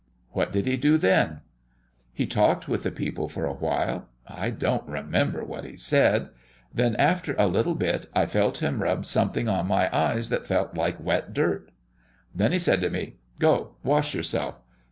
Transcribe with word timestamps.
'""What 0.31 0.51
did 0.51 0.65
He 0.65 0.77
do 0.77 0.97
then?" 0.97 1.41
"He 2.11 2.25
talked 2.25 2.67
with 2.67 2.81
the 2.81 2.89
people 2.89 3.29
for 3.29 3.45
a 3.45 3.53
while. 3.53 4.09
I 4.27 4.49
don't 4.49 4.89
remember 4.89 5.43
what 5.45 5.63
He 5.63 5.77
said; 5.77 6.29
then, 6.73 6.95
after 6.95 7.35
a 7.37 7.45
little 7.45 7.75
bit, 7.75 8.09
I 8.11 8.25
felt 8.25 8.63
Him 8.63 8.81
rub 8.81 9.05
something 9.05 9.47
on 9.47 9.67
my 9.67 9.95
eyes 9.95 10.29
that 10.29 10.47
felt 10.47 10.73
like 10.75 10.99
wet 10.99 11.35
dirt. 11.35 11.69
Then 12.33 12.51
He 12.51 12.57
said 12.57 12.81
to 12.81 12.89
me, 12.89 13.17
'Go 13.37 13.75
wash 13.83 14.15
yourself.' 14.15 14.59